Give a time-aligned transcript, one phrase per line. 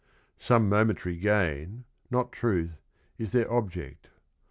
[0.39, 2.81] Some mo mentary gain, not truth,
[3.19, 4.09] is their object.